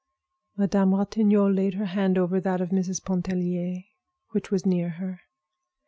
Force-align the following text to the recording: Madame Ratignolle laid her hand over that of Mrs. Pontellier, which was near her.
Madame 0.57 0.95
Ratignolle 0.97 1.53
laid 1.53 1.75
her 1.75 1.85
hand 1.85 2.17
over 2.17 2.39
that 2.41 2.59
of 2.59 2.69
Mrs. 2.69 3.05
Pontellier, 3.05 3.83
which 4.31 4.49
was 4.49 4.65
near 4.65 4.89
her. 4.89 5.21